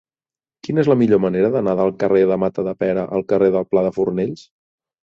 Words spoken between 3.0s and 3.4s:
al